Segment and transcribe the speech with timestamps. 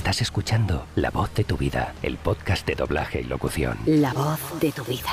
[0.00, 3.76] Estás escuchando La voz de tu vida, el podcast de doblaje y locución.
[3.84, 5.12] La voz de tu vida.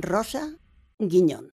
[0.00, 0.48] Rosa
[0.98, 1.52] Guiñón.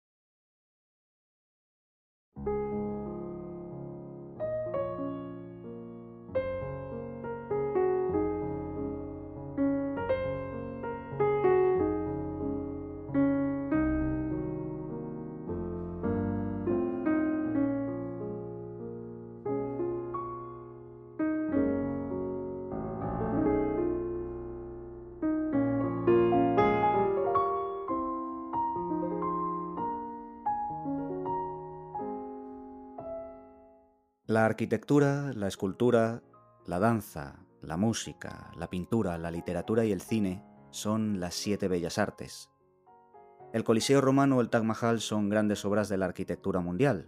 [34.37, 36.21] La arquitectura, la escultura,
[36.67, 41.97] la danza, la música, la pintura, la literatura y el cine son las siete bellas
[41.97, 42.51] artes.
[43.51, 47.07] El Coliseo romano o el Taj Mahal son grandes obras de la arquitectura mundial.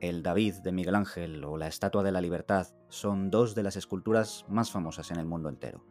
[0.00, 3.76] El David de Miguel Ángel o la Estatua de la Libertad son dos de las
[3.76, 5.84] esculturas más famosas en el mundo entero.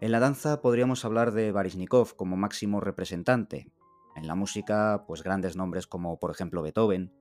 [0.00, 3.72] En la danza podríamos hablar de Baryshnikov como máximo representante.
[4.14, 7.12] En la música, pues grandes nombres como por ejemplo Beethoven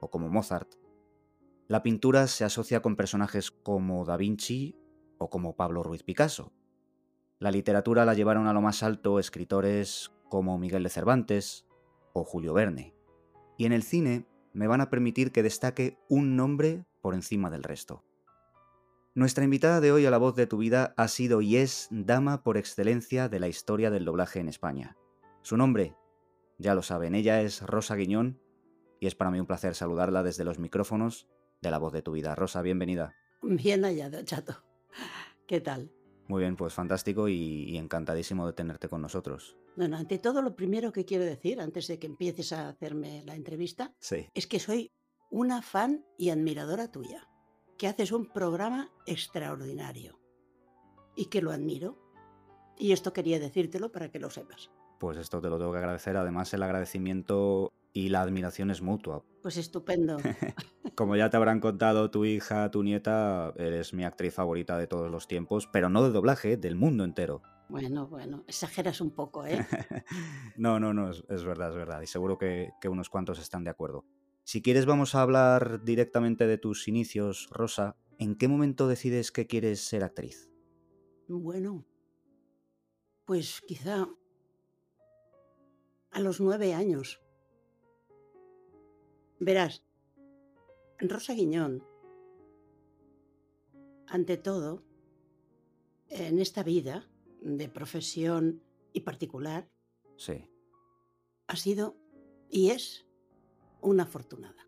[0.00, 0.74] o como Mozart.
[1.70, 4.74] La pintura se asocia con personajes como Da Vinci
[5.18, 6.52] o como Pablo Ruiz Picasso.
[7.38, 11.68] La literatura la llevaron a lo más alto escritores como Miguel de Cervantes
[12.12, 12.92] o Julio Verne.
[13.56, 17.62] Y en el cine me van a permitir que destaque un nombre por encima del
[17.62, 18.02] resto.
[19.14, 22.42] Nuestra invitada de hoy a la voz de tu vida ha sido y es dama
[22.42, 24.96] por excelencia de la historia del doblaje en España.
[25.42, 25.94] Su nombre,
[26.58, 28.40] ya lo saben, ella es Rosa Guiñón
[28.98, 31.28] y es para mí un placer saludarla desde los micrófonos
[31.60, 32.34] de la voz de tu vida.
[32.34, 33.14] Rosa, bienvenida.
[33.42, 34.54] Bien hallado, chato.
[35.46, 35.90] ¿Qué tal?
[36.28, 39.56] Muy bien, pues fantástico y, y, encantadísimo de tenerte con nosotros.
[39.76, 43.34] Bueno, ante todo, lo primero que quiero decir, antes de que empieces a hacerme la
[43.34, 44.28] entrevista, Sí.
[44.34, 44.92] es que soy
[45.30, 47.28] una fan y admiradora tuya,
[47.76, 50.20] que haces un programa extraordinario
[51.16, 51.98] y que lo admiro.
[52.78, 54.70] Y esto quería decírtelo para que lo sepas.
[54.98, 56.16] Pues esto te lo tengo que agradecer.
[56.16, 59.24] Además, el agradecimiento y la admiración es mutua.
[59.42, 60.16] Pues estupendo.
[60.94, 65.10] Como ya te habrán contado tu hija, tu nieta, eres mi actriz favorita de todos
[65.10, 67.42] los tiempos, pero no de doblaje, del mundo entero.
[67.68, 69.64] Bueno, bueno, exageras un poco, ¿eh?
[70.56, 72.02] no, no, no, es, es, verdad, es verdad.
[72.02, 74.04] Y seguro que, que unos cuantos están de acuerdo.
[74.44, 77.96] Si quieres, vamos a hablar directamente de tus inicios, Rosa.
[78.18, 80.50] ¿En qué momento decides que quieres ser actriz?
[81.28, 81.86] Bueno,
[83.24, 84.08] pues quizá
[86.10, 87.22] a los nueve años.
[89.40, 89.82] Verás,
[90.98, 91.82] Rosa Guiñón,
[94.06, 94.84] ante todo,
[96.08, 97.08] en esta vida
[97.40, 98.62] de profesión
[98.92, 99.70] y particular,
[100.16, 100.46] Sí.
[101.46, 101.96] ha sido
[102.50, 103.06] y es
[103.80, 104.66] una afortunada.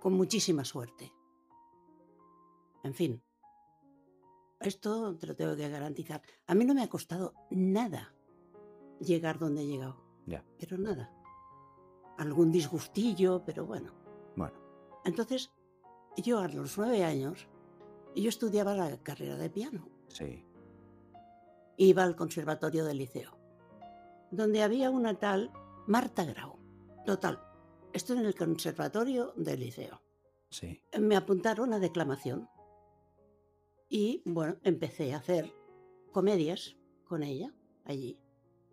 [0.00, 1.12] Con muchísima suerte.
[2.82, 3.22] En fin,
[4.60, 6.22] esto te lo tengo que garantizar.
[6.46, 8.14] A mí no me ha costado nada
[9.00, 10.02] llegar donde he llegado,
[10.58, 11.14] pero nada.
[12.18, 13.92] Algún disgustillo, pero bueno.
[14.36, 14.54] Bueno,
[15.04, 15.50] Entonces,
[16.16, 17.48] yo a los nueve años,
[18.14, 19.88] yo estudiaba la carrera de piano.
[20.08, 20.44] sí.
[21.80, 23.38] Iba al conservatorio del liceo,
[24.32, 25.52] donde había una tal
[25.86, 26.58] Marta Grau.
[27.06, 27.38] Total,
[27.92, 30.02] esto en el conservatorio del liceo.
[30.50, 30.82] Sí.
[30.98, 32.48] Me apuntaron a declamación.
[33.88, 35.54] Y bueno, empecé a hacer
[36.10, 37.54] comedias con ella
[37.84, 38.18] allí.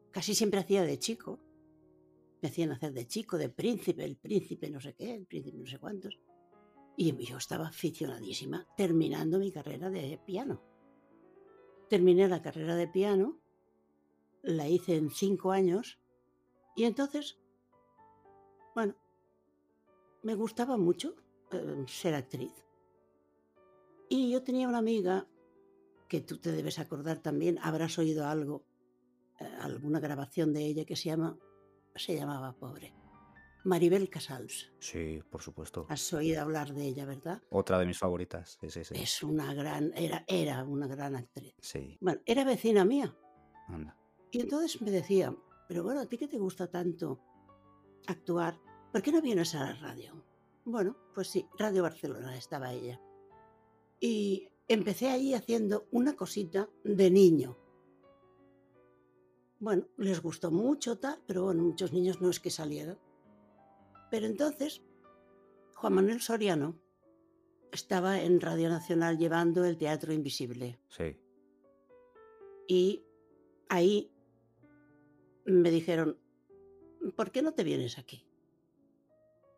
[0.10, 1.38] Casi siempre hacía de chico.
[2.46, 5.66] Me hacían hacer de chico, de príncipe, el príncipe no sé qué, el príncipe no
[5.66, 6.20] sé cuántos.
[6.96, 10.62] Y yo estaba aficionadísima terminando mi carrera de piano.
[11.90, 13.40] Terminé la carrera de piano,
[14.44, 16.00] la hice en cinco años
[16.76, 17.40] y entonces,
[18.76, 18.94] bueno,
[20.22, 21.16] me gustaba mucho
[21.52, 22.54] eh, ser actriz.
[24.08, 25.28] Y yo tenía una amiga
[26.08, 28.64] que tú te debes acordar también, habrás oído algo,
[29.40, 31.40] eh, alguna grabación de ella que se llama,
[31.96, 32.94] se llamaba pobre,
[33.64, 34.72] Maribel Casals.
[34.80, 35.86] Sí, por supuesto.
[35.90, 37.42] Has oído hablar de ella, ¿verdad?
[37.50, 38.58] Otra de mis favoritas.
[38.62, 38.94] Sí, sí, sí.
[38.96, 41.56] Es una gran, era, era una gran actriz.
[41.60, 43.16] Sí, Bueno, era vecina mía.
[43.68, 43.98] anda.
[44.32, 45.36] Y entonces me decía,
[45.68, 47.20] pero bueno, a ti que te gusta tanto
[48.08, 48.60] actuar,
[48.92, 50.24] ¿por qué no vienes a la radio?
[50.66, 53.00] Bueno, pues sí, Radio Barcelona estaba ella.
[54.00, 57.58] Y empecé allí haciendo una cosita de niño.
[59.60, 63.00] Bueno, les gustó mucho tal, pero bueno, muchos niños no es que salieran.
[64.12, 64.82] Pero entonces,
[65.76, 66.80] Juan Manuel Soriano
[67.72, 70.80] estaba en Radio Nacional llevando el Teatro Invisible.
[70.90, 71.18] Sí.
[72.68, 73.04] Y
[73.70, 74.12] ahí
[75.46, 76.18] me dijeron,
[77.16, 78.26] ¿por qué no te vienes aquí?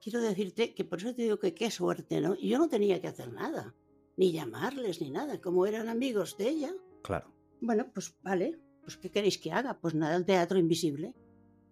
[0.02, 2.34] quiero decirte que por eso te digo que qué suerte, ¿no?
[2.40, 3.76] Y yo no tenía que hacer nada,
[4.16, 5.42] ni llamarles, ni nada.
[5.42, 6.74] Como eran amigos de ella,
[7.04, 7.34] Claro.
[7.60, 8.58] bueno, pues vale,
[8.88, 9.82] pues ¿qué queréis que haga?
[9.82, 11.14] Pues nada, el teatro invisible,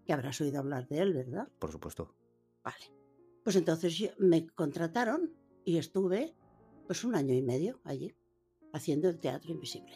[0.05, 1.47] que habrás oído hablar de él, ¿verdad?
[1.59, 2.13] Por supuesto.
[2.61, 2.91] Vale.
[3.41, 5.33] Pues entonces me contrataron
[5.63, 6.35] y estuve
[6.85, 8.13] pues un año y medio allí,
[8.73, 9.95] haciendo el teatro invisible.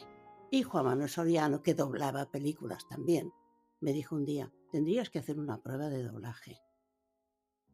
[0.50, 3.33] Y Juan Manuel Soriano, que doblaba películas también,
[3.81, 6.62] me dijo un día, tendrías que hacer una prueba de doblaje.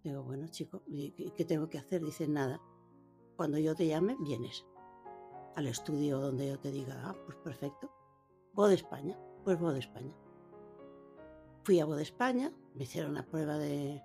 [0.04, 2.04] Digo, bueno, chico, ¿y qué, tengo que hacer?
[2.04, 2.60] Dice, nada.
[3.36, 4.66] Cuando yo te llame, vienes
[5.56, 7.92] al estudio donde yo te diga, ah, pues perfecto.
[8.54, 9.16] Voz de España,
[9.46, 10.14] pues voz de España.
[11.64, 14.02] Fui a voz de España, me hicieron la prueba de...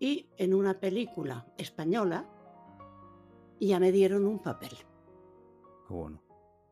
[0.00, 2.26] Y en una película española
[3.60, 4.70] ya me dieron un papel,
[5.86, 6.22] Qué bueno.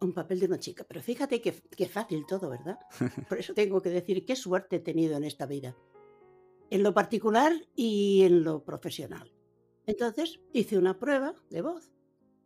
[0.01, 0.85] un papel de una chica.
[0.89, 2.79] Pero fíjate que, que fácil todo, ¿verdad?
[3.29, 5.77] Por eso tengo que decir qué suerte he tenido en esta vida.
[6.71, 9.33] En lo particular y en lo profesional.
[9.87, 11.93] Entonces hice una prueba de voz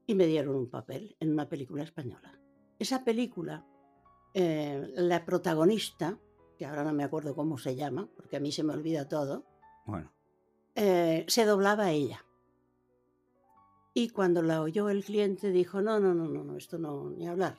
[0.07, 2.41] y me dieron un papel en una película española.
[2.79, 3.67] Esa película,
[4.35, 6.19] eh, la protagonista,
[6.59, 9.45] que ahora no me acuerdo cómo se llama, porque a mí se me olvida todo,
[9.87, 10.13] Bueno,
[10.75, 12.25] eh, se doblaba a ella.
[13.93, 17.27] Y cuando la oyó el cliente dijo, no, no, no, no, no, esto no, ni
[17.27, 17.57] hablar.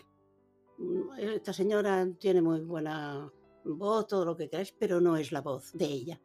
[0.77, 3.29] Mm, Esta señora tiene muy buena
[3.65, 6.21] voz, todo lo que queráis, pero no es la voz de ella.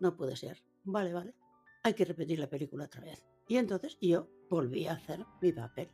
[0.00, 0.62] No puede ser.
[0.84, 1.34] Vale, vale.
[1.82, 3.24] Hay que repetir la película otra vez.
[3.48, 5.88] Y entonces yo volví a hacer mi papel.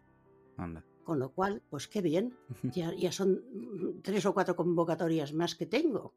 [0.56, 0.84] anda.
[1.04, 2.36] Con lo cual, pues qué bien.
[2.62, 6.14] Ya, ya son mm, tres o cuatro convocatorias más que tengo.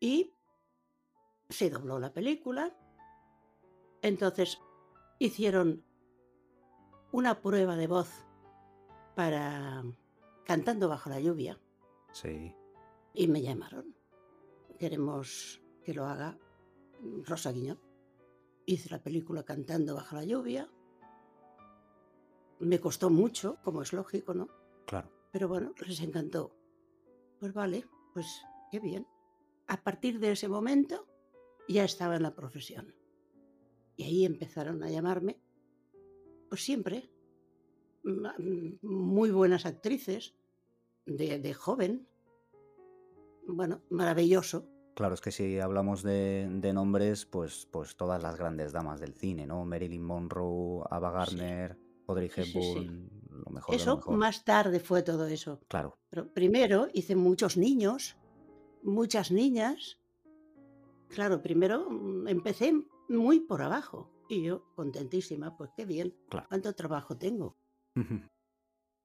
[0.00, 0.32] Y
[1.48, 2.76] se dobló la película.
[4.02, 4.58] Entonces
[5.18, 5.84] hicieron
[7.12, 8.10] una prueba de voz
[9.14, 9.82] para
[10.44, 11.58] Cantando bajo la lluvia
[12.12, 12.52] Sí.
[13.14, 13.94] y me llamaron.
[14.78, 16.36] Queremos que lo haga
[17.24, 17.78] Rosa Guiñón.
[18.66, 20.68] Hice la película Cantando bajo la lluvia.
[22.60, 24.48] Me costó mucho, como es lógico, ¿no?
[24.86, 25.10] Claro.
[25.32, 26.56] Pero bueno, les encantó.
[27.40, 28.26] Pues vale, pues
[28.70, 29.06] qué bien.
[29.66, 31.06] A partir de ese momento
[31.68, 32.94] ya estaba en la profesión.
[33.96, 35.40] Y ahí empezaron a llamarme,
[36.48, 37.10] pues siempre,
[38.82, 40.34] muy buenas actrices,
[41.06, 42.08] de, de joven.
[43.46, 44.68] Bueno, maravilloso.
[44.94, 49.14] Claro, es que si hablamos de, de nombres, pues, pues todas las grandes damas del
[49.14, 49.64] cine, ¿no?
[49.64, 51.36] Marilyn Monroe, Ava Sí.
[52.06, 52.58] Audrey Sí, sí, sí.
[52.60, 53.10] Hepburn,
[53.44, 54.16] lo mejor lo Eso mejor.
[54.16, 55.60] más tarde fue todo eso.
[55.68, 58.16] Claro, Pero primero hice muchos niños,
[58.82, 59.98] muchas niñas.
[61.08, 62.72] Claro, primero mm, empecé
[63.08, 66.46] muy por abajo y yo contentísima, pues qué bien, Claro.
[66.48, 67.56] cuánto trabajo tengo.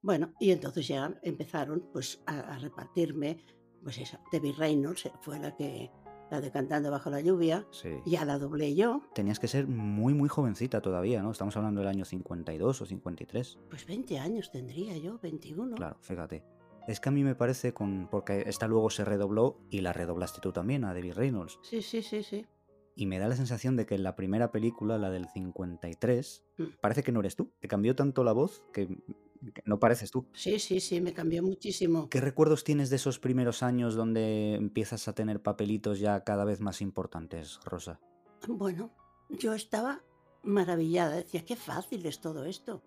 [0.01, 3.37] Bueno, y entonces ya empezaron pues a, a repartirme,
[3.83, 5.91] pues esa, Debbie Reynolds eh, fue la que,
[6.31, 7.89] la de Cantando bajo la lluvia, sí.
[8.05, 11.31] ya la doblé yo, Tenías que ser muy, muy jovencita todavía, ¿no?
[11.31, 13.57] Estamos hablando del año 52 o 53.
[13.69, 15.75] pues 20 años tendría yo, 21.
[15.75, 16.43] Claro, fíjate.
[16.87, 18.07] Es que a mí me parece con.
[18.09, 21.59] Porque esta luego se redobló y la redoblaste tú también, a Debbie Reynolds.
[21.61, 22.45] Sí, sí, sí, sí.
[22.95, 26.63] Y me da la sensación de que en la primera película, la del 53, Mm.
[26.81, 27.51] parece que no eres tú.
[27.59, 28.97] Te cambió tanto la voz que, que
[29.65, 30.25] no pareces tú.
[30.33, 32.09] Sí, sí, sí, me cambió muchísimo.
[32.09, 36.59] ¿Qué recuerdos tienes de esos primeros años donde empiezas a tener papelitos ya cada vez
[36.59, 37.99] más importantes, Rosa?
[38.47, 38.91] Bueno,
[39.29, 40.03] yo estaba
[40.43, 42.83] maravillada, decía, qué fácil es todo esto.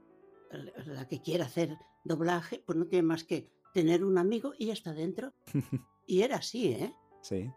[0.87, 4.73] La que quiera hacer doblaje, pues no tiene más que tener un amigo y ya
[4.73, 5.33] está dentro.
[6.05, 6.93] Y era así, ¿eh?
[7.23, 7.49] sí.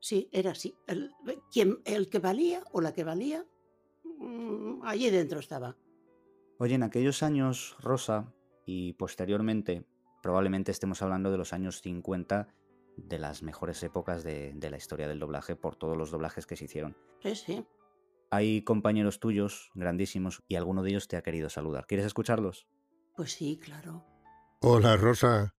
[0.00, 0.74] Sí, era así.
[0.86, 1.12] El,
[1.50, 3.46] quien, el que valía o la que valía,
[4.04, 5.76] mm, allí dentro estaba.
[6.58, 8.32] Oye, en aquellos años, Rosa,
[8.66, 9.84] y posteriormente,
[10.22, 12.48] probablemente estemos hablando de los años 50,
[12.96, 16.56] de las mejores épocas de, de la historia del doblaje por todos los doblajes que
[16.56, 16.96] se hicieron.
[17.22, 17.64] Sí, sí.
[18.30, 21.86] Hay compañeros tuyos grandísimos y alguno de ellos te ha querido saludar.
[21.86, 22.66] ¿Quieres escucharlos?
[23.14, 24.04] Pues sí, claro.
[24.60, 25.54] Hola, Rosa.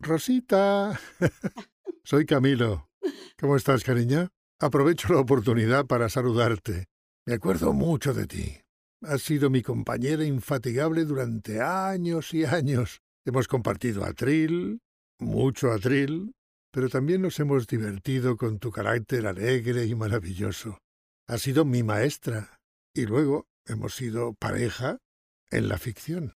[0.00, 0.98] Rosita.
[2.04, 2.90] Soy Camilo.
[3.38, 4.28] ¿Cómo estás, cariño?
[4.58, 6.86] Aprovecho la oportunidad para saludarte.
[7.26, 8.63] Me acuerdo mucho de ti.
[9.06, 13.02] Has sido mi compañera infatigable durante años y años.
[13.26, 14.80] Hemos compartido atril,
[15.18, 16.34] mucho atril,
[16.70, 20.78] pero también nos hemos divertido con tu carácter alegre y maravilloso.
[21.26, 22.60] Has sido mi maestra
[22.94, 24.98] y luego hemos sido pareja
[25.50, 26.34] en la ficción.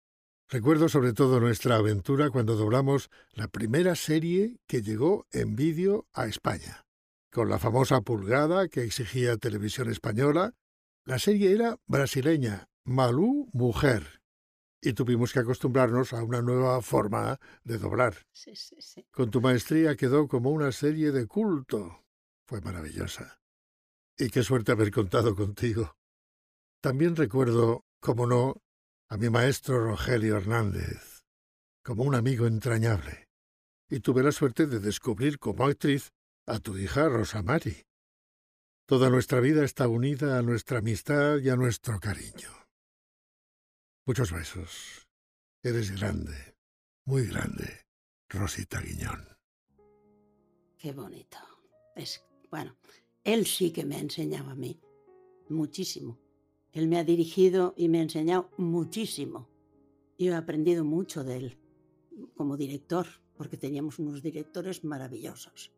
[0.49, 6.27] Recuerdo sobre todo nuestra aventura cuando doblamos la primera serie que llegó en vídeo a
[6.27, 6.87] España.
[7.31, 10.55] Con la famosa pulgada que exigía Televisión Española,
[11.05, 14.23] la serie era brasileña, Malú Mujer,
[14.81, 18.27] y tuvimos que acostumbrarnos a una nueva forma de doblar.
[18.33, 19.07] Sí, sí, sí.
[19.11, 22.05] Con tu maestría quedó como una serie de culto.
[22.47, 23.41] Fue maravillosa.
[24.19, 25.97] Y qué suerte haber contado contigo.
[26.83, 28.63] También recuerdo, como no,
[29.09, 31.25] a mi maestro Rogelio Hernández,
[31.83, 33.29] como un amigo entrañable.
[33.89, 36.11] Y tuve la suerte de descubrir como actriz
[36.47, 37.87] a tu hija Rosa Mari.
[38.87, 42.51] Toda nuestra vida está unida a nuestra amistad y a nuestro cariño.
[44.05, 45.09] Muchos besos.
[45.63, 46.55] Eres grande,
[47.07, 47.87] muy grande,
[48.29, 49.27] Rosita Guiñón.
[50.77, 51.39] Qué bonito.
[51.97, 52.77] Es, bueno,
[53.23, 54.79] él sí que me ha enseñado a mí
[55.49, 56.19] muchísimo.
[56.71, 59.49] Él me ha dirigido y me ha enseñado muchísimo.
[60.19, 61.59] Yo he aprendido mucho de él
[62.35, 63.07] como director,
[63.39, 65.74] porque teníamos unos directores maravillosos.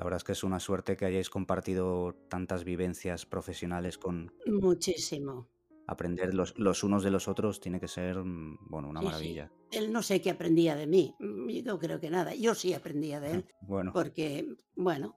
[0.00, 4.32] La verdad es que es una suerte que hayáis compartido tantas vivencias profesionales con...
[4.46, 5.46] Muchísimo.
[5.86, 9.12] Aprender los, los unos de los otros tiene que ser, mm, bueno, una Sí, sí.
[9.12, 9.52] maravilla.
[9.72, 11.14] Él no sé qué aprendía de mí.
[11.18, 12.34] Mm, Yo no creo que nada.
[12.34, 13.44] Yo sí aprendía de él.
[13.60, 15.16] Bueno, porque, bueno,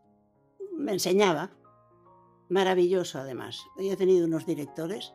[0.77, 1.51] me enseñaba.
[2.49, 3.65] Maravilloso, además.
[3.77, 5.13] Yo he tenido unos directores,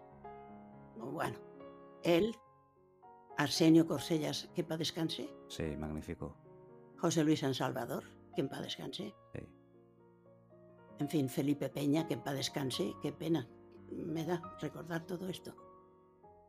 [0.96, 1.36] bueno,
[2.04, 2.34] él,
[3.36, 6.34] Arsenio Corsellas, que en paz descanse, sí, magnífico.
[6.96, 9.40] José Luis San Salvador, que en paz descanse, Sí.
[10.98, 13.48] En fin, Felipe Peña, que en paz descanse, qué pena
[13.90, 15.54] me da recordar todo esto.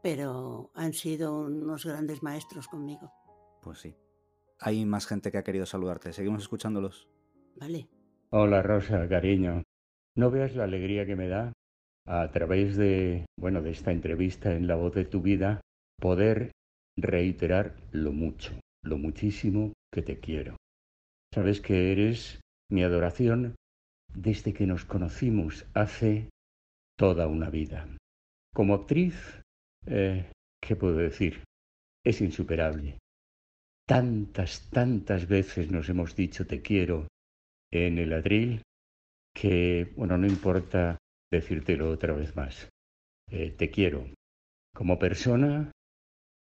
[0.02, 3.12] Pero han sido unos grandes maestros conmigo,
[3.62, 3.96] Pues sí.
[4.62, 6.12] Hay más gente que ha querido saludarte.
[6.12, 7.08] Seguimos escuchándolos.
[7.56, 7.88] ¿vale?
[8.30, 9.64] Hola Rosa, cariño.
[10.16, 11.54] No veas la alegría que me da
[12.06, 15.62] a través de, bueno, de esta entrevista en La Voz de tu Vida,
[16.00, 16.52] poder
[16.98, 18.52] reiterar lo mucho,
[18.84, 20.58] lo muchísimo que te quiero.
[21.34, 23.56] Sabes que eres mi adoración
[24.14, 26.30] desde que nos conocimos hace
[26.98, 27.88] toda una vida.
[28.54, 29.42] Como actriz,
[29.86, 31.44] eh, ¿qué puedo decir?
[32.04, 32.98] Es insuperable.
[33.88, 37.08] Tantas, tantas veces nos hemos dicho te quiero
[37.72, 38.62] en el atril
[39.34, 40.98] que, bueno, no importa
[41.32, 42.70] decírtelo otra vez más.
[43.30, 44.06] Eh, te quiero.
[44.74, 45.72] Como persona,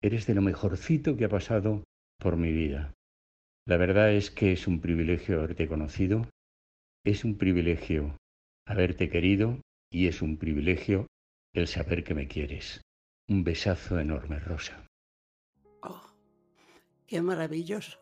[0.01, 1.83] eres de lo mejorcito que ha pasado
[2.19, 2.93] por mi vida.
[3.65, 6.27] La verdad es que es un privilegio haberte conocido,
[7.03, 8.17] es un privilegio
[8.65, 9.59] haberte querido
[9.91, 11.07] y es un privilegio
[11.53, 12.81] el saber que me quieres.
[13.27, 14.87] Un besazo enorme, Rosa.
[15.81, 16.01] Oh,
[17.05, 17.99] qué maravilloso,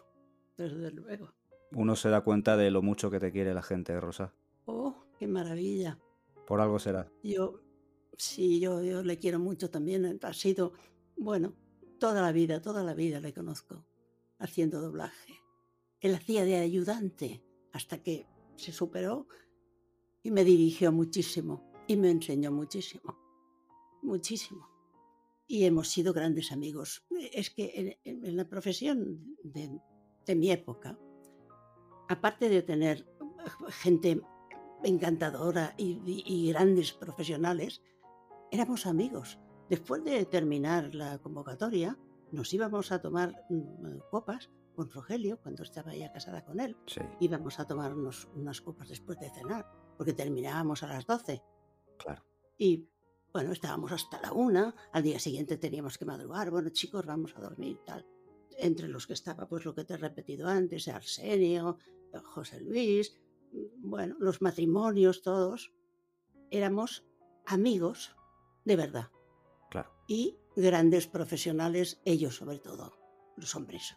[0.57, 1.33] desde luego.
[1.71, 4.33] Uno se da cuenta de lo mucho que te quiere la gente, Rosa.
[4.65, 5.97] Oh, qué maravilla.
[6.45, 7.09] Por algo será.
[7.23, 7.59] Yo,
[8.17, 10.19] sí, yo, yo le quiero mucho también.
[10.21, 10.73] Ha sido,
[11.17, 11.55] bueno,
[11.99, 13.85] toda la vida, toda la vida le conozco
[14.37, 15.39] haciendo doblaje.
[15.99, 19.27] Él hacía de ayudante hasta que se superó
[20.23, 23.17] y me dirigió muchísimo y me enseñó muchísimo,
[24.01, 24.69] muchísimo.
[25.47, 27.05] Y hemos sido grandes amigos.
[27.33, 30.97] Es que en, la profesión de, mi época,
[32.07, 33.05] aparte de tener
[33.69, 34.21] gente
[34.83, 37.81] encantadora y, grandes profesionales,
[38.51, 39.39] éramos amigos.
[39.69, 41.97] Después de terminar la convocatoria,
[42.31, 46.77] nos íbamos a tomar mm, copas con Rogelio, cuando estaba ya casada con él.
[46.87, 47.01] Sí.
[47.19, 49.65] Íbamos a tomarnos unas copas después de cenar,
[49.97, 51.41] porque terminábamos a las 12.
[51.97, 52.23] Claro.
[52.57, 52.87] Y
[53.33, 57.39] bueno, estábamos hasta la una, al día siguiente teníamos que madrugar, bueno chicos, vamos a
[57.39, 58.05] dormir tal.
[58.57, 61.77] Entre los que estaba, pues lo que te he repetido antes, Arsenio,
[62.23, 63.15] José Luis,
[63.77, 65.73] bueno, los matrimonios, todos,
[66.49, 67.05] éramos
[67.45, 68.15] amigos
[68.65, 69.11] de verdad.
[69.69, 69.91] Claro.
[70.07, 72.93] Y grandes profesionales, ellos sobre todo,
[73.37, 73.95] los hombres.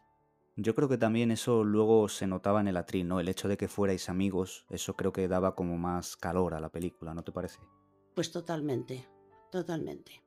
[0.56, 3.18] Yo creo que también eso luego se notaba en el atril, ¿no?
[3.18, 6.70] El hecho de que fuerais amigos, eso creo que daba como más calor a la
[6.70, 7.58] película, ¿no te parece?
[8.14, 9.04] Pues totalmente,
[9.50, 10.22] totalmente.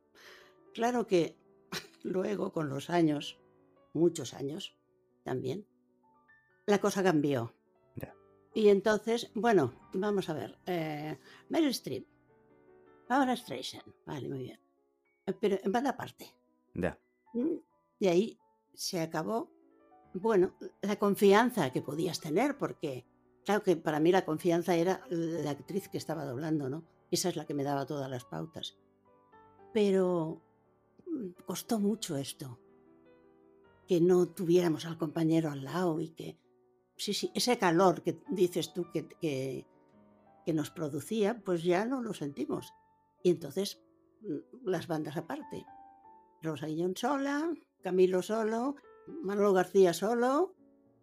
[0.74, 1.38] Claro que
[2.04, 3.40] luego, con los años,
[3.94, 4.76] muchos años
[5.24, 5.66] también,
[6.66, 7.54] la cosa cambió.
[7.96, 8.14] Ya.
[8.54, 10.58] Y entonces, bueno, vamos a ver.
[10.66, 11.18] Eh,
[11.48, 12.06] Meryl Streep,
[13.08, 14.60] Barbara Streisand, vale, muy bien.
[15.40, 16.34] Pero en banda aparte.
[16.74, 17.00] Ya.
[18.00, 18.38] Y ahí
[18.74, 19.50] se acabó,
[20.20, 23.06] bueno, la confianza que podías tener, porque
[23.46, 26.84] claro que para mí la confianza era la actriz que estaba doblando, ¿no?
[27.12, 28.78] Esa es la que me daba todas las pautas.
[29.74, 30.42] Pero
[31.46, 32.60] costó mucho esto,
[33.88, 36.38] que no tuviéramos al compañero al lado y que,
[36.98, 39.66] sí, sí, ese calor que dices tú que, que,
[40.46, 42.74] que nos producía, pues ya no lo sentimos.
[43.24, 43.82] Y entonces
[44.64, 45.66] las bandas aparte.
[46.42, 47.50] Rosa Guillón sola,
[47.82, 48.76] Camilo solo,
[49.24, 50.56] Manolo García solo.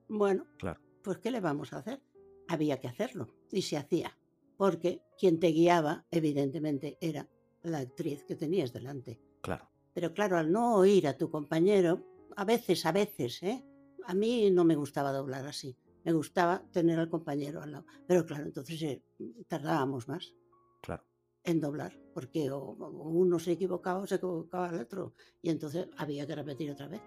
[0.08, 0.80] Bueno, claro.
[1.02, 2.02] pues ¿qué le vamos a hacer?
[2.48, 4.18] Había que hacerlo y se hacía,
[4.56, 7.28] porque quien te guiaba, evidentemente, era
[7.62, 9.18] la actriz que tenías delante.
[9.40, 9.70] Claro.
[9.94, 12.04] Pero claro, al no oír a tu compañero,
[12.36, 13.64] a veces, a veces, ¿eh?
[14.06, 15.76] A mí no me gustaba doblar así.
[16.04, 17.86] Me gustaba tener al compañero al lado.
[18.06, 19.02] Pero claro, entonces eh,
[19.48, 20.34] tardábamos más.
[20.82, 21.04] Claro.
[21.44, 25.88] en doblar, porque o- o uno se equivocaba o se equivocaba el otro, y entonces
[25.98, 27.02] había que repetir otra vez,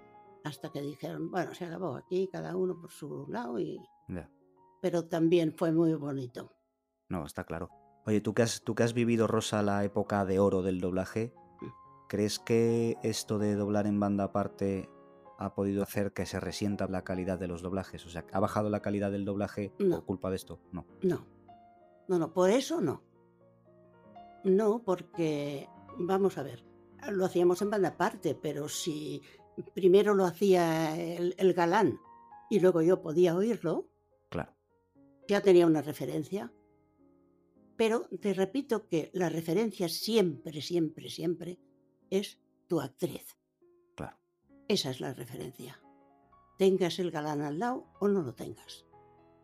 [0.47, 3.77] hasta que dijeron, bueno, se acabó aquí, cada uno por su lado, y...
[4.07, 4.29] Ya.
[4.81, 6.51] pero también fue muy bonito.
[7.09, 7.69] No, está claro.
[8.05, 11.33] Oye, tú que has, tú que has vivido, Rosa, la época de oro del doblaje,
[12.07, 14.89] ¿crees que esto de doblar en banda aparte
[15.39, 18.05] ha podido hacer que se resienta la calidad de los doblajes?
[18.05, 19.97] O sea, ¿ha bajado la calidad del doblaje No.
[19.97, 20.59] por culpa de esto?
[20.71, 20.85] No.
[21.03, 21.27] No,
[22.07, 23.03] no, no, por eso no.
[24.43, 25.67] No, porque,
[25.99, 26.63] vamos a ver,
[27.11, 29.21] lo hacíamos en banda aparte, pero si
[29.73, 31.99] primero lo hacía el, el galán
[32.49, 33.87] y luego yo podía oírlo,
[34.29, 34.53] Claro.
[35.27, 36.51] ya tenía una referencia.
[37.75, 41.59] Pero te repito que la referencia siempre, siempre, siempre
[42.09, 43.37] es tu actriz.
[43.95, 44.17] Claro.
[44.67, 45.79] Esa es la referencia.
[46.57, 48.85] Tengas el galán al lado o no lo tengas.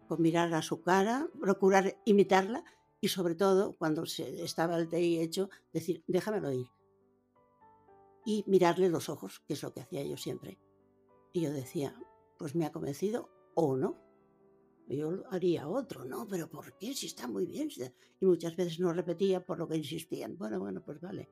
[0.08, 2.64] Con mirar a su cara, procurar imitarla
[3.02, 6.68] y sobre todo cuando se estaba el TI hecho, decir, déjamelo ir.
[8.26, 10.60] Y mirarle los ojos, que es lo que hacía yo siempre.
[11.34, 11.96] Y yo decía,
[12.38, 14.00] pues me ha convencido o no.
[14.88, 16.28] Yo haría otro, ¿no?
[16.28, 16.94] Pero ¿por qué?
[16.94, 17.70] Si está muy bien.
[17.70, 17.96] si está-".
[18.20, 20.38] Y muchas veces no repetía por lo que insistían.
[20.38, 21.30] Bueno, bueno, pues vale.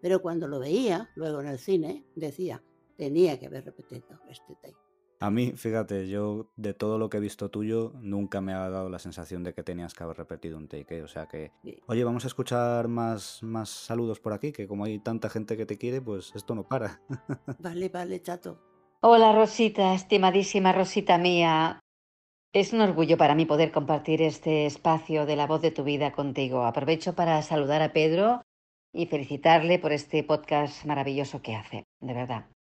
[0.00, 2.62] Pero cuando lo veía, luego en el cine, decía,
[2.96, 4.76] tenía que haber repetido este take.
[5.24, 8.90] A mí, fíjate, yo de todo lo que he visto tuyo, nunca me ha dado
[8.90, 10.98] la sensación de que tenías que haber repetido un take.
[10.98, 11.02] ¿eh?
[11.02, 11.50] O sea que,
[11.86, 15.64] oye, vamos a escuchar más, más saludos por aquí, que como hay tanta gente que
[15.64, 17.00] te quiere, pues esto no para.
[17.58, 18.58] Vale, vale, chato.
[19.00, 21.80] Hola Rosita, estimadísima Rosita mía.
[22.52, 26.12] Es un orgullo para mí poder compartir este espacio de la voz de tu vida
[26.12, 26.66] contigo.
[26.66, 28.42] Aprovecho para saludar a Pedro
[28.92, 32.53] y felicitarle por este podcast maravilloso que hace, de verdad.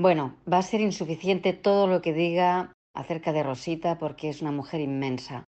[0.00, 4.50] Bueno, va a ser insuficiente todo lo que diga acerca de Rosita porque es una
[4.50, 5.44] mujer inmensa.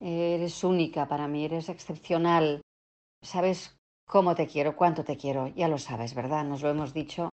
[0.00, 2.62] Eres única para mí, eres excepcional.
[3.22, 3.76] Sabes
[4.06, 6.44] cómo te quiero, cuánto te quiero, ya lo sabes, ¿verdad?
[6.44, 7.28] Nos lo hemos dicho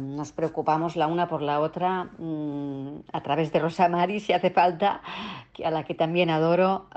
[0.00, 4.48] nos preocupamos la una por la otra mm, a través de Rosa Mari, si hace
[4.48, 5.02] falta,
[5.62, 6.88] a la que también adoro.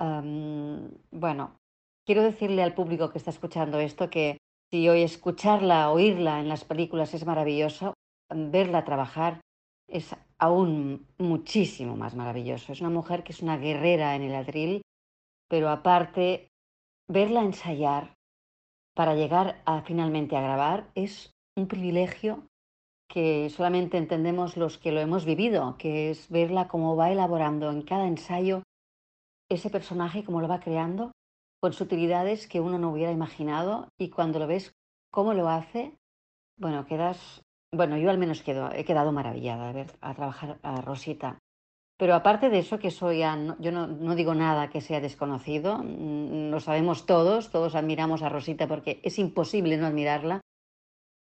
[1.11, 1.57] Bueno,
[2.05, 4.37] quiero decirle al público que está escuchando esto que
[4.71, 7.95] si hoy escucharla, oírla en las películas es maravilloso,
[8.29, 9.41] verla trabajar
[9.87, 12.71] es aún muchísimo más maravilloso.
[12.71, 14.81] Es una mujer que es una guerrera en el atril,
[15.47, 16.47] pero aparte,
[17.07, 18.13] verla ensayar
[18.95, 22.47] para llegar a finalmente a grabar es un privilegio
[23.09, 27.81] que solamente entendemos los que lo hemos vivido, que es verla cómo va elaborando en
[27.81, 28.61] cada ensayo
[29.49, 31.11] ese personaje, cómo lo va creando,
[31.59, 34.73] con sutilidades que uno no hubiera imaginado y cuando lo ves
[35.11, 35.95] cómo lo hace,
[36.57, 40.81] bueno, quedas, bueno, yo al menos quedo, he quedado maravillada de ver a trabajar a
[40.81, 41.37] Rosita.
[41.97, 45.79] Pero aparte de eso, que soy, a- yo no, no digo nada que sea desconocido,
[45.83, 50.41] mm, lo sabemos todos, todos admiramos a Rosita porque es imposible no admirarla,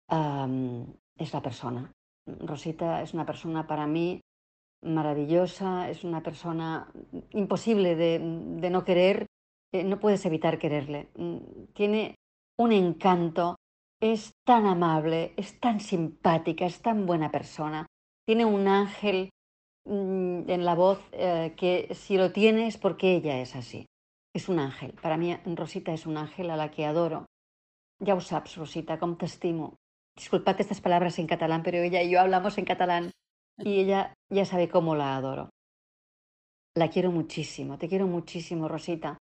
[0.09, 1.93] am, es la persona.
[2.27, 4.21] Rosita es una persona para mí
[4.83, 6.93] maravillosa, es una persona
[7.31, 9.27] imposible de, de no querer,
[9.73, 11.09] eh, no puedes evitar quererle.
[11.17, 11.39] Mm,
[11.75, 12.15] Tiene
[12.59, 13.57] un encanto,
[14.01, 17.87] es tan amable, es tan simpática, es tan buena persona,
[18.27, 19.31] tiene un ángel
[19.85, 23.87] mm, en la voz eh, que si lo tiene es porque ella es así.
[24.35, 24.93] És un àngel.
[25.01, 27.25] Per a mi, Rosita és un àngel a la que adoro.
[28.05, 29.73] Ya ho saps, Rosita, com t'estimo.
[30.15, 33.11] Disculpad estas palabras en catalán, pero ella y yo hablamos en catalán
[33.59, 35.49] y ella ya sabe cómo la adoro.
[36.77, 39.19] La quiero muchísimo, te quiero muchísimo, Rosita.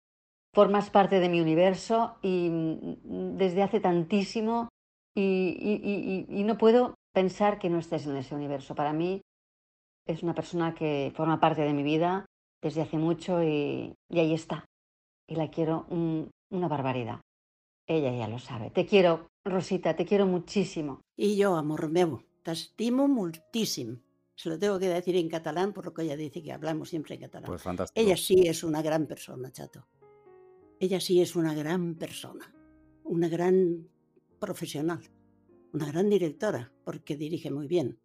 [0.53, 4.69] Formas parte de mi universo y mm, desde hace tantísimo
[5.15, 8.75] y, y- y- y- y no puedo pensar que no estés en ese universo.
[8.75, 9.21] Para mí
[10.07, 12.25] es una persona que forma parte de mi vida
[12.61, 14.65] desde hace mucho y, y ahí está.
[15.27, 17.21] Y la quiero un- una barbaridad.
[17.87, 18.69] Ella ya lo sabe.
[18.69, 21.01] Te quiero, Rosita, te quiero muchísimo.
[21.17, 24.01] Y yo, amor meu, t'estimo moltíssim.
[24.35, 27.15] Se lo tengo que decir en catalán, por lo que ella dice que hablamos siempre
[27.15, 27.47] en catalán.
[27.47, 27.99] Pues fantástico.
[27.99, 29.85] Ella sí es una gran persona, chato.
[30.79, 32.53] Ella sí es una gran persona,
[33.03, 33.87] una gran
[34.39, 35.01] profesional,
[35.71, 37.99] una gran directora, porque dirige muy bien.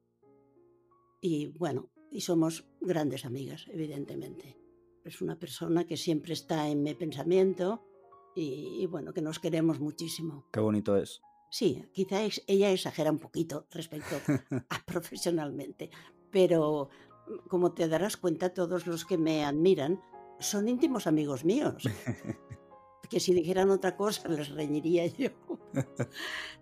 [1.21, 4.57] Y bueno, y somos grandes amigas, evidentemente.
[5.05, 7.85] Es una persona que siempre está en mi pensamiento
[8.37, 10.47] y, y bueno, que nos queremos muchísimo.
[10.53, 11.21] Qué bonito es.
[11.51, 14.17] Sí, quizá es- ella exagera un poquito respecto
[14.69, 15.91] a profesionalmente,
[16.31, 16.91] pero
[17.27, 20.01] mm, como te darás cuenta, todos los que me admiran
[20.39, 21.83] son íntimos amigos míos.
[23.09, 25.31] Que si dijeran otra cosa les reñiría yo.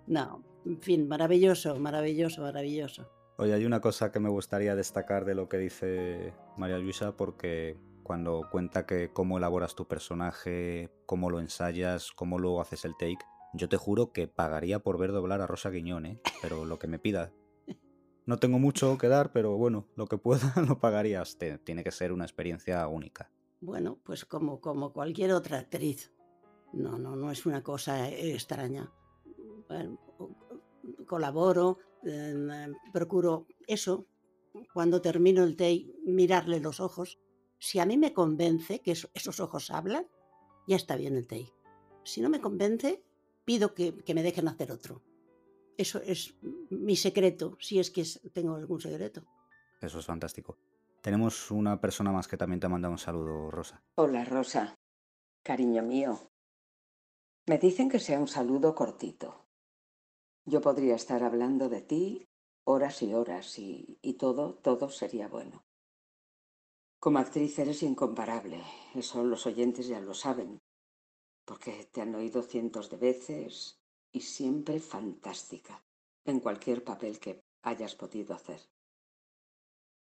[0.07, 3.11] No, en fin, maravilloso, maravilloso, maravilloso.
[3.39, 7.77] Oye, hay una cosa que me gustaría destacar de lo que dice María Luisa, porque
[8.03, 13.19] cuando cuenta que cómo elaboras tu personaje, cómo lo ensayas, cómo luego haces el take.
[13.53, 16.21] Yo te juro que pagaría por ver doblar a Rosa Guiñón, ¿eh?
[16.41, 17.33] pero lo que me pida.
[18.25, 21.37] No tengo mucho que dar, pero bueno, lo que pueda lo pagarías.
[21.65, 23.31] tiene que ser una experiencia única.
[23.61, 26.13] Bueno, pues como, como cualquier otra actriz.
[26.77, 28.93] No, no, no es una cosa extraña.
[31.07, 34.07] colaboro, em, procuro eso,
[34.73, 37.19] cuando termino el take, mirarle los ojos.
[37.59, 40.07] Si a mí me convence que esos ojos hablan,
[40.67, 41.53] ya está bien el take.
[42.05, 43.03] Si no me convence,
[43.45, 45.03] pido que, me dejen hacer otro.
[45.79, 46.37] Eso es
[46.71, 49.25] mi secreto, si es que tengo algún secreto.
[49.81, 50.59] Eso es fantástico.
[51.01, 53.83] Tenemos una persona más que también te manda un saludo, Rosa.
[53.97, 54.75] Hola, Rosa.
[55.43, 56.19] Cariño mío.
[57.49, 59.47] Me dicen que sea un saludo cortito.
[60.47, 62.29] Yo podría estar hablando de ti
[62.65, 65.65] horas y horas y, y todo, todo sería bueno.
[66.99, 68.61] Como actriz eres incomparable,
[68.97, 70.61] eso los oyentes ya lo saben,
[71.45, 73.79] porque te han oído cientos de veces
[74.11, 75.85] y siempre fantástica
[76.25, 78.61] en cualquier papel que hayas podido hacer.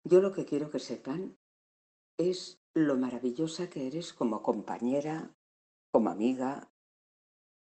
[0.03, 1.39] Yo lo que quiero que sepan
[2.17, 5.37] es lo maravillosa que eres como compañera,
[5.93, 6.73] como amiga,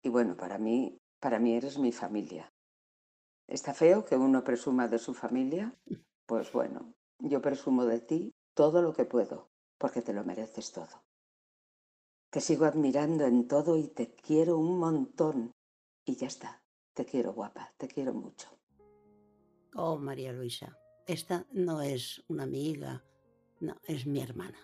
[0.01, 2.51] y bueno, para mí, para mí eres mi familia.
[3.47, 5.75] ¿Está feo que uno presuma de su familia?
[6.25, 11.03] Pues bueno, yo presumo de ti todo lo que puedo, porque te lo mereces todo.
[12.29, 15.51] Te sigo admirando en todo y te quiero un montón.
[16.05, 18.57] Y ya está, te quiero guapa, te quiero mucho.
[19.75, 23.03] Oh, María Luisa, esta no es una amiga,
[23.59, 24.59] no, es mi hermana.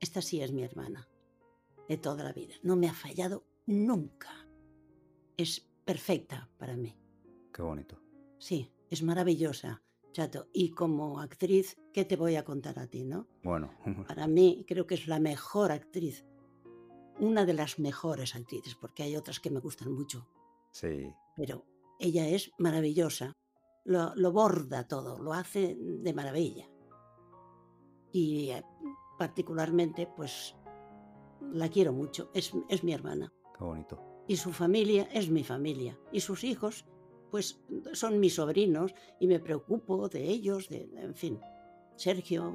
[0.00, 1.08] Esta sí es mi hermana,
[1.88, 2.54] de toda la vida.
[2.62, 4.30] No me ha fallado nunca.
[5.36, 6.96] Es perfecta para mí.
[7.52, 8.00] Qué bonito.
[8.38, 9.82] Sí, es maravillosa,
[10.16, 10.48] Chato.
[10.50, 13.26] Y como actriz, ¿qué te voy a contar a ti, no?
[13.42, 13.74] Bueno.
[14.08, 16.24] Para mí creo que es la mejor actriz.
[17.20, 20.26] Una de las mejores actrices, porque hay otras que me gustan mucho.
[20.70, 21.12] Sí.
[21.36, 21.66] Pero
[22.00, 23.34] ella es maravillosa.
[23.84, 26.66] Lo, lo borda todo, lo hace de maravilla.
[28.10, 28.64] Y eh,
[29.18, 30.56] particularmente, pues,
[31.52, 32.30] la quiero mucho.
[32.32, 33.30] Es, es mi hermana.
[33.56, 34.02] Qué bonito.
[34.28, 35.98] Y su familia es mi familia.
[36.12, 36.84] Y sus hijos
[37.30, 37.60] pues
[37.92, 41.40] son mis sobrinos y me preocupo de ellos, de, en fin.
[41.96, 42.50] Sergio,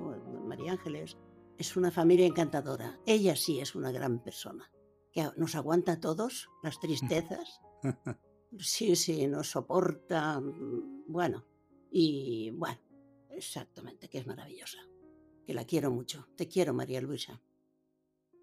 [0.45, 1.17] María Ángeles,
[1.57, 2.99] es una familia encantadora.
[3.05, 4.71] Ella sí es una gran persona,
[5.11, 7.61] que nos aguanta a todos las tristezas.
[8.59, 10.41] Sí, sí, nos soporta.
[11.07, 11.45] Bueno,
[11.89, 12.81] y bueno,
[13.29, 14.77] exactamente, que es maravillosa.
[15.45, 16.27] Que la quiero mucho.
[16.35, 17.41] Te quiero, María Luisa.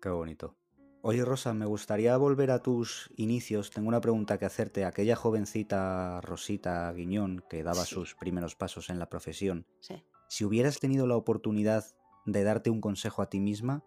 [0.01, 0.57] Qué bonito.
[1.01, 3.71] Oye, Rosa, me gustaría volver a tus inicios.
[3.71, 4.85] Tengo una pregunta que hacerte.
[4.85, 9.65] Aquella jovencita Rosita Guiñón que daba sus primeros pasos en la profesión.
[9.81, 10.03] Sí.
[10.29, 11.85] Si hubieras tenido la oportunidad
[12.27, 13.85] de darte un consejo a ti misma,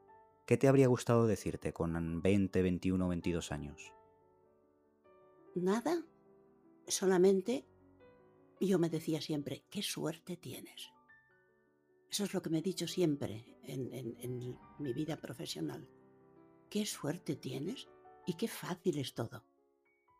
[0.48, 3.94] ¿qué te habría gustado decirte con 20, 21, 22 años?
[5.54, 6.06] Nada.
[6.88, 7.66] Solamente
[8.62, 10.92] yo me decía siempre, qué suerte tienes.
[12.10, 15.88] Eso es lo que me he dicho siempre en mi vida profesional
[16.72, 17.90] qué suerte tienes
[18.26, 19.44] y qué fácil es todo.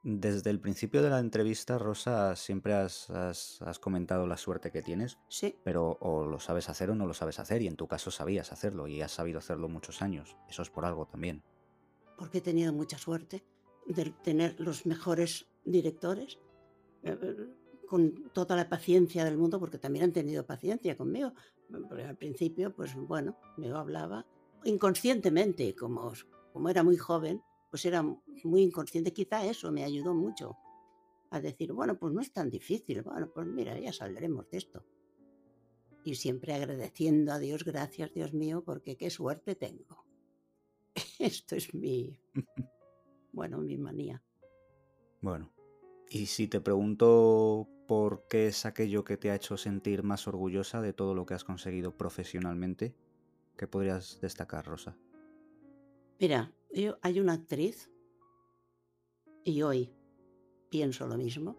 [0.04, 3.08] Desde el principio de la entrevista, Rosa, siempre has,
[3.80, 5.18] comentado la suerte que tienes.
[5.30, 5.56] Sí.
[5.64, 8.52] Pero o lo sabes hacer o no lo sabes hacer, y en tu caso sabías
[8.52, 10.36] hacerlo y has sabido hacerlo muchos años.
[10.50, 11.44] Eso es por algo también.
[12.18, 13.44] Porque he tenido mucha suerte
[13.86, 16.40] de tener los mejores directores,
[17.04, 17.18] eh,
[17.88, 21.34] con toda la paciencia del mundo, porque también han tenido paciencia conmigo.
[21.88, 24.26] Porque al principio, pues bueno, me hablaba
[24.64, 26.12] inconscientemente, como
[26.52, 29.14] como era muy joven, pues era muy inconsciente.
[29.14, 30.58] Quizá eso me ayudó mucho
[31.32, 34.86] a decir, bueno, pues no es tan difícil, bueno, pues mira, ya saldremos de esto.
[36.04, 40.06] Y siempre agradeciendo a Dios, gracias Dios mío, porque qué suerte tengo.
[41.20, 42.20] Esto es mi,
[43.32, 44.22] bueno, mi manía.
[45.22, 45.54] Bueno,
[46.10, 50.82] y si te pregunto por qué es aquello que te ha hecho sentir más orgullosa
[50.82, 52.96] de todo lo que has conseguido profesionalmente,
[53.56, 54.98] ¿qué podrías destacar, Rosa?
[56.22, 57.90] Mira, yo, hay una actriz,
[59.44, 59.92] y hoy
[60.70, 61.58] pienso lo mismo,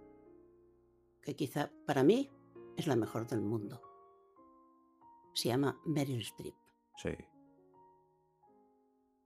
[1.21, 2.31] que quizá para mí
[2.77, 3.83] es la mejor del mundo.
[5.35, 6.55] Se llama Meryl Streep.
[6.97, 7.11] Sí.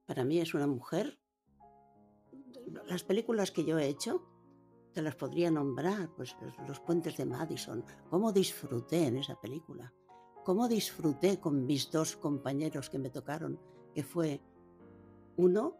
[0.06, 1.20] Para mí es una mujer.
[2.86, 4.26] Las películas que yo he hecho,
[4.94, 6.34] te las podría nombrar, pues
[6.66, 7.84] Los Puentes de Madison.
[8.08, 9.92] ¿Cómo disfruté en esa película?
[10.46, 13.60] ¿Cómo disfruté con mis dos compañeros que me tocaron?
[13.92, 14.40] Que fue
[15.36, 15.76] uno,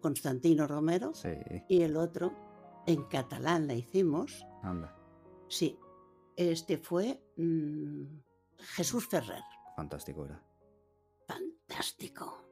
[0.00, 1.12] Constantino Romero,
[1.68, 2.32] y el otro,
[2.86, 4.46] en catalán la hicimos.
[4.62, 4.94] Anda.
[5.48, 5.78] Sí,
[6.36, 8.04] este fue mm,
[8.58, 9.42] Jesús Ferrer.
[9.76, 10.42] Fantástico era.
[11.26, 12.42] fantástico.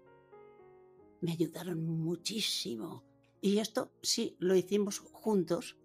[1.21, 3.05] Me ayudaron muchísimo.
[3.41, 5.77] Y esto sí, lo hicimos juntos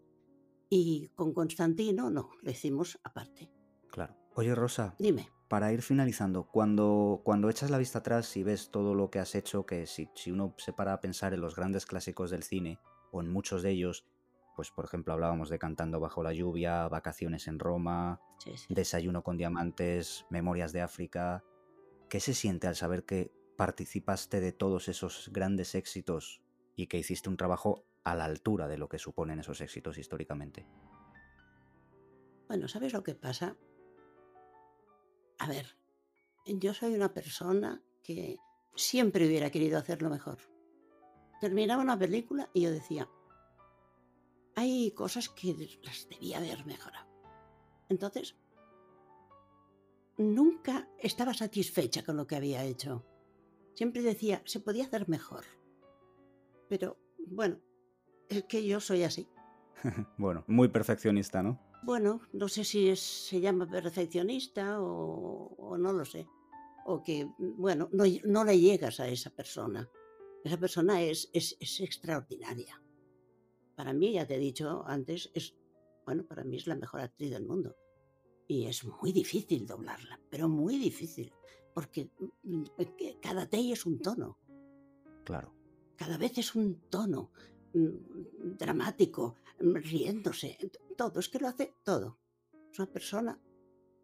[0.69, 3.49] y con Constantino no, lo hicimos aparte.
[3.89, 4.15] Claro.
[4.35, 8.93] Oye, Rosa, Dime, para ir finalizando, cuando, cuando echas la vista atrás y ves todo
[8.93, 11.85] lo que has hecho, que si, si uno se para a pensar en los grandes
[11.85, 12.79] clásicos del cine,
[13.11, 14.05] o en muchos de ellos,
[14.55, 18.73] pues por ejemplo hablábamos de Cantando bajo la lluvia, Vacaciones en Roma, sí, sí.
[18.73, 21.43] Desayuno con diamantes, Memorias de África,
[22.09, 26.41] ¿qué se siente al saber que participaste de todos esos grandes éxitos
[26.75, 30.67] y que hiciste un trabajo a la altura de lo que suponen esos éxitos históricamente?
[32.47, 33.57] Bueno, ¿sabes lo que pasa?
[35.47, 35.65] A ver,
[36.45, 38.37] yo soy una persona que
[38.75, 40.39] siempre hubiera querido hacerlo mejor.
[41.39, 43.09] Terminaba una película y yo decía,
[44.55, 47.07] hay cosas que las debía haber mejorado.
[47.87, 48.35] Entonces,
[50.17, 53.05] nunca estaba satisfecha con lo que había hecho.
[53.73, 55.45] Siempre decía, se podía hacer mejor.
[56.67, 57.61] Pero, bueno,
[58.27, 59.29] es que yo soy así.
[60.17, 61.57] bueno, muy perfeccionista, ¿no?
[61.87, 66.27] Bueno, no sé si es- se llama perfeccionista o, o no lo sé.
[66.85, 69.89] O que, bueno, no, no le llegas a esa persona.
[70.43, 72.81] Esa persona es, es, es extraordinaria.
[73.77, 75.55] Para mí, ya te he dicho antes, es,
[76.05, 77.77] bueno, para mí es la mejor actriz del mundo.
[78.49, 81.31] Y es muy difícil doblarla, pero muy difícil.
[81.73, 82.09] Porque
[82.43, 82.63] mm,
[83.21, 84.37] cada day es un tono
[85.23, 85.53] Claro.
[85.95, 87.31] cada vez es un tono
[87.73, 90.57] mm, dramático, mm, riéndose,
[90.97, 92.19] todo, es que lo hace todo.
[92.71, 93.39] Es una persona,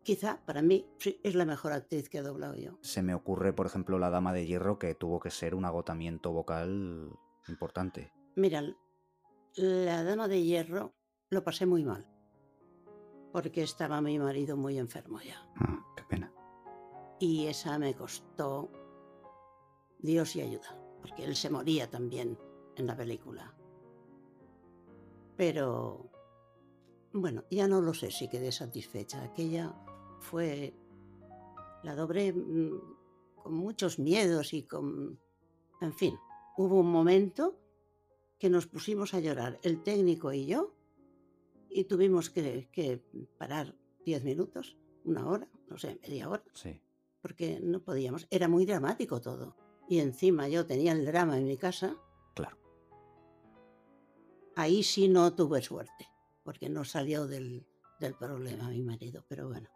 [0.03, 2.77] quizá para mí, sí, es la mejor actriz que he doblado yo.
[2.82, 6.32] Se me ocurre, por ejemplo, La Dama de Hierro, que tuvo que ser un agotamiento
[6.32, 7.12] vocal
[7.49, 8.13] importante.
[8.36, 8.63] Mira,
[9.56, 10.95] la dama de hierro
[11.29, 12.08] lo pasé muy mal,
[13.32, 15.47] porque estaba mi marido muy enfermo ya.
[15.58, 16.34] Ah, qué pena.
[17.19, 18.71] Y esa me costó
[19.99, 22.38] Dios y ayuda, porque él se moría también
[22.75, 23.56] en la película.
[25.38, 26.10] Pero,
[27.13, 29.23] bueno, ya no lo sé si quedé satisfecha.
[29.23, 29.73] Aquella
[30.19, 30.73] fue,
[31.84, 32.82] la doblé mm,
[33.36, 35.19] con muchos miedos y con,
[35.82, 36.17] en fin,
[36.58, 37.60] hubo un momento
[38.39, 40.73] que nos pusimos a llorar, el técnico y yo,
[41.69, 43.02] y tuvimos que, que
[43.38, 46.82] parar diez minutos, una hora, no sé, media hora Sí.
[47.21, 48.28] porque no podíamos.
[48.30, 49.56] Era muy dramático todo.
[49.89, 51.95] Y encima yo tenía el drama en mi casa.
[52.36, 52.58] Claro.
[54.56, 56.08] Ahí sí no tuve suerte,
[56.43, 57.65] porque no salió del,
[57.99, 59.69] del problema mi marido, pero bueno.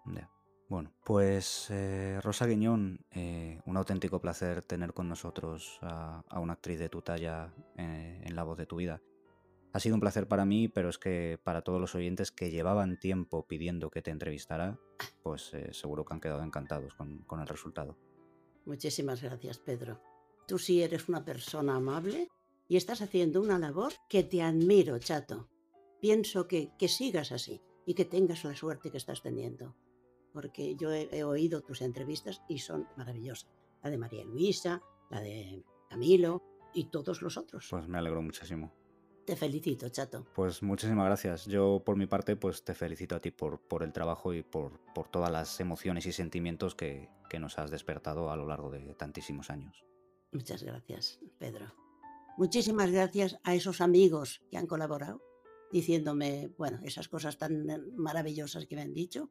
[0.69, 6.53] Bueno, pues eh, Rosa Guiñón, eh, un auténtico placer tener con nosotros a, a una
[6.53, 9.01] actriz de tu talla eh, en la voz de tu vida.
[9.71, 12.99] Ha sido un placer para mí, pero es que para todos los oyentes que llevaban
[12.99, 14.77] tiempo pidiendo que te entrevistara,
[15.23, 17.97] pues seguro que han quedado encantados con, con el resultado.
[18.65, 20.01] Muchísimas gracias, Pedro.
[20.47, 22.27] Tú sí eres una persona amable
[22.67, 25.47] y estás haciendo una labor que te admiro, chato.
[25.99, 29.75] Pienso que, que sigas así y que tengas la suerte que estás teniendo.
[30.33, 33.49] Porque yo he, he oído tus entrevistas y son maravillosas.
[33.83, 37.67] La de María Luisa, la de Camilo y todos los otros.
[37.69, 38.73] Pues me alegro muchísimo.
[39.25, 40.25] Te felicito, chato.
[40.33, 41.45] Pues muchísimas gracias.
[41.47, 44.79] Yo por mi parte pues te felicito a ti por, por el trabajo y por,
[44.93, 48.93] por todas las emociones y sentimientos que, que nos has despertado a lo largo de
[48.95, 49.85] tantísimos años.
[50.31, 51.73] Muchas gracias, Pedro.
[52.37, 55.21] Muchísimas gracias a esos amigos que han colaborado,
[55.71, 59.29] diciéndome, bueno, esas cosas tan eh, maravillosas que me han dicho.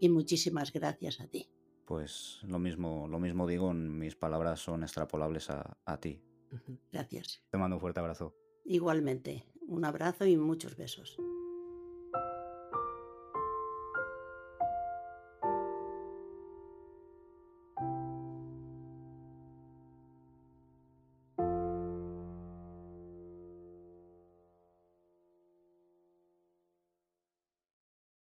[0.00, 1.50] Y muchísimas gracias a ti.
[1.86, 6.22] Pues lo mismo, lo mismo digo, mis palabras son extrapolables a, a ti.
[6.92, 7.42] Gracias.
[7.50, 8.34] Te mando un fuerte abrazo.
[8.64, 11.18] Igualmente, un abrazo y muchos besos.